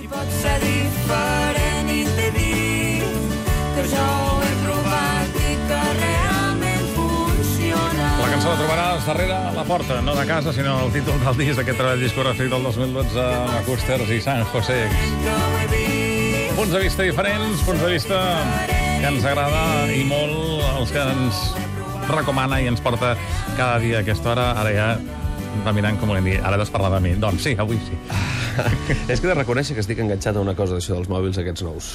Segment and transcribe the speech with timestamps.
[0.00, 3.34] I pot ser diferent i t'he dit
[3.76, 8.08] que jo ho he provat i que realment funciona.
[8.22, 11.60] La cançó la trobaràs darrere la porta, no de casa, sinó el títol del disc
[11.60, 14.80] d'aquest treball discogràfic del 2012 amb Acústers i San José.
[16.56, 18.20] Punts de vista diferents, punts de vista
[19.02, 21.48] que ens agrada i molt els que ens
[22.08, 23.16] recomana i ens porta
[23.58, 24.52] cada dia a aquesta hora.
[24.62, 24.94] Ara ja
[25.66, 27.14] va mirant com volem dir, ara has parlat de mi.
[27.20, 27.98] Doncs sí, avui sí.
[29.12, 31.64] És que he de reconèixer que estic enganxat a una cosa d'això dels mòbils aquests
[31.66, 31.90] nous.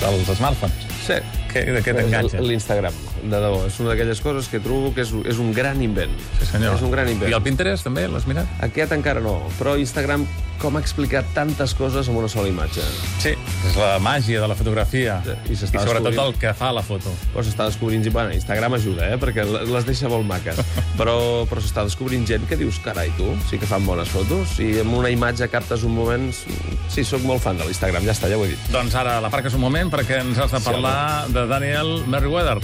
[0.00, 0.88] Dels smartphones.
[1.06, 1.20] Sí.
[1.52, 2.42] Què, de què t'enganxa?
[2.44, 2.96] L'Instagram,
[3.32, 3.62] de debò.
[3.68, 6.12] És una d'aquelles coses que trobo que és, és un gran invent.
[6.40, 6.76] Sí, senyor.
[6.78, 7.30] És un gran invent.
[7.30, 8.46] I el Pinterest, també, l'has mirat?
[8.66, 10.26] Aquest encara no, però Instagram
[10.56, 12.80] com ha explicat tantes coses amb una sola imatge.
[13.20, 13.34] Sí.
[13.68, 15.18] És la màgia de la fotografia.
[15.26, 16.20] Sí, i I, sobretot descobrint.
[16.22, 17.12] el que fa la foto.
[17.34, 18.06] Però s'està descobrint...
[18.12, 19.18] Bueno, Instagram ajuda, eh?
[19.20, 20.56] Perquè les deixa molt maques.
[21.00, 24.54] Però, però s'està descobrint gent que dius, carai, tu, sí que fan bones fotos.
[24.64, 26.30] I amb una imatge captes un moment...
[26.32, 28.70] Sí, sóc molt fan de l'Instagram, ja està, ja ho he dit.
[28.72, 32.56] Doncs ara l'aparques un moment perquè ens has de Sí, parlar de Daniel Merriweather.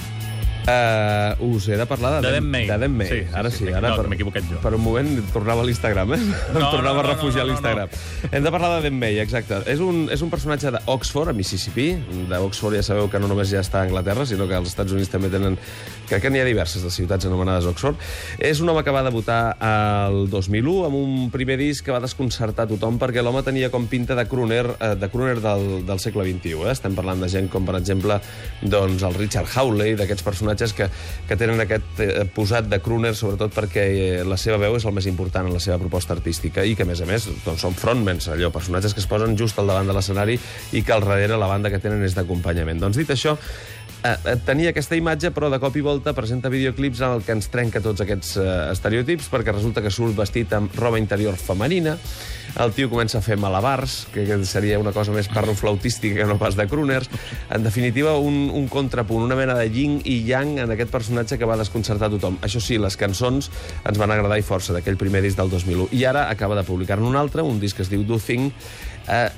[0.63, 2.69] Uh, us he de parlar de, De Dan May.
[2.69, 3.09] De Dan May.
[3.09, 4.61] Sí, sí, Ara sí, sí, sí, ara no, per, m'he equivocat jo.
[4.63, 6.21] Per un moment tornava a l'Instagram, eh?
[6.55, 8.29] No, tornava no, no, a refugiar no, no, a l'Instagram.
[8.31, 9.59] Hem de parlar de Dan May, exacte.
[9.73, 11.89] És un, és un personatge d'Oxford, a Mississippi.
[12.31, 15.11] D'Oxford ja sabeu que no només ja està a Anglaterra, sinó que als Estats Units
[15.11, 15.59] també tenen...
[16.07, 17.99] Crec que n'hi ha diverses de ciutats anomenades Oxford.
[18.39, 22.69] És un home que va debutar al 2001 amb un primer disc que va desconcertar
[22.71, 26.55] tothom perquè l'home tenia com pinta de crooner, eh, de crooner del, del segle XXI.
[26.69, 26.73] Eh?
[26.77, 28.21] Estem parlant de gent com, per exemple,
[28.63, 30.89] doncs, el Richard Hawley, d'aquests personatges que,
[31.29, 34.97] que tenen aquest eh, posat de crooner, sobretot perquè eh, la seva veu és el
[34.97, 37.77] més important en la seva proposta artística i que, a més a més, doncs, són
[37.79, 40.39] frontmans, allò, personatges que es posen just al davant de l'escenari
[40.73, 42.83] i que al darrere la banda que tenen és d'acompanyament.
[42.83, 43.37] Doncs dit això,
[44.03, 47.37] eh, eh, tenia aquesta imatge, però de cop i volta presenta videoclips en el que
[47.37, 51.97] ens trenca tots aquests eh, estereotips, perquè resulta que surt vestit amb roba interior femenina,
[52.61, 56.39] el tio comença a fer malabars, que, que seria una cosa més parroflautística que no
[56.41, 57.11] pas de crooners.
[57.51, 61.49] En definitiva, un, un contrapunt, una mena de yin i yang en aquest personatge que
[61.49, 62.39] va desconcertar tothom.
[62.45, 63.51] Això sí, les cançons
[63.89, 65.91] ens van agradar i força d'aquell primer disc del 2001.
[65.97, 68.51] I ara acaba de publicar-ne un altre, un disc que es diu Do Thing,
[69.09, 69.31] Eh,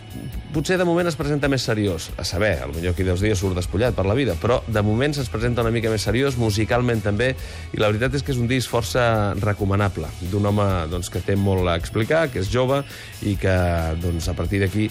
[0.53, 2.11] potser de moment es presenta més seriós.
[2.21, 5.31] A saber, potser aquí deus dir surt despullat per la vida, però de moment se'ns
[5.33, 7.33] presenta una mica més seriós, musicalment també,
[7.73, 11.37] i la veritat és que és un disc força recomanable, d'un home doncs, que té
[11.37, 12.83] molt a explicar, que és jove,
[13.23, 13.55] i que
[14.03, 14.89] doncs, a partir d'aquí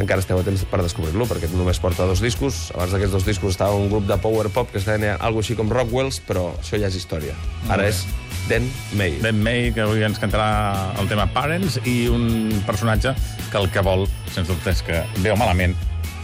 [0.00, 2.70] encara esteu a temps per descobrir-lo, perquè només porta dos discos.
[2.74, 5.56] Abans d'aquests dos discos estava un grup de power pop que es deia alguna així
[5.58, 7.34] com Rockwells, però això ja és història.
[7.68, 8.04] Ara és
[8.48, 9.18] Dan May.
[9.24, 13.14] Ben May, que avui ens cantarà el tema Parents, i un personatge
[13.50, 15.76] que el que vol, sens dubte, és que bé o malament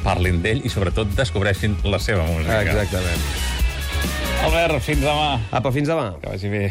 [0.05, 2.63] parlin d'ell i sobretot descobreixin la seva música.
[2.65, 3.27] Exactament.
[4.45, 5.37] Albert, fins demà.
[5.53, 6.15] Apa, fins demà.
[6.21, 6.65] Que vagi bé.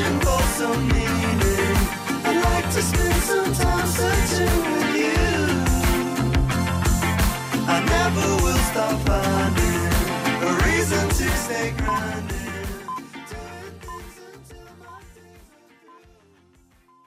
[0.00, 1.76] Searching for some meaning.
[2.24, 5.20] I'd like to spend some time searching with you.
[7.68, 9.92] I never will stop finding
[10.42, 12.49] a reason to stay grinding.